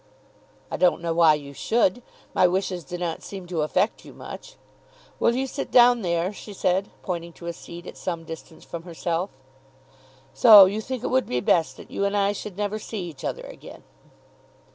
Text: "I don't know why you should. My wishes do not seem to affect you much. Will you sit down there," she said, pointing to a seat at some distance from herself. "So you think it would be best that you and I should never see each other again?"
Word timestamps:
"I 0.71 0.77
don't 0.77 1.03
know 1.03 1.13
why 1.13 1.35
you 1.35 1.53
should. 1.53 2.01
My 2.33 2.47
wishes 2.47 2.83
do 2.83 2.97
not 2.97 3.21
seem 3.21 3.45
to 3.45 3.61
affect 3.61 4.03
you 4.03 4.13
much. 4.13 4.55
Will 5.19 5.35
you 5.35 5.45
sit 5.45 5.69
down 5.69 6.01
there," 6.01 6.33
she 6.33 6.53
said, 6.53 6.89
pointing 7.03 7.33
to 7.33 7.45
a 7.45 7.53
seat 7.53 7.85
at 7.85 7.97
some 7.97 8.23
distance 8.23 8.63
from 8.63 8.81
herself. 8.81 9.29
"So 10.33 10.65
you 10.65 10.81
think 10.81 11.03
it 11.03 11.11
would 11.11 11.27
be 11.27 11.39
best 11.39 11.77
that 11.77 11.91
you 11.91 12.03
and 12.03 12.17
I 12.17 12.31
should 12.31 12.57
never 12.57 12.79
see 12.79 13.03
each 13.09 13.23
other 13.23 13.43
again?" 13.43 13.83